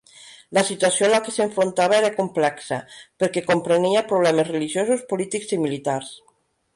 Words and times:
La 0.57 0.61
situació 0.69 1.05
a 1.07 1.09
la 1.15 1.19
que 1.25 1.33
s'enfrontava 1.35 1.97
era 1.97 2.09
complexa, 2.15 2.79
perquè 3.23 3.43
comprenia 3.51 4.03
problemes 4.13 4.49
religiosos, 4.53 5.05
polítics 5.13 5.55
i 5.59 5.61
militars. 5.67 6.11